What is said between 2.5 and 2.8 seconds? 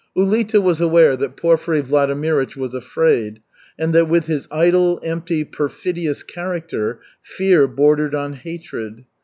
was